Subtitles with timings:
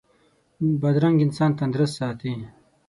[0.81, 2.33] بادرنګ انسان تندرست ساتي.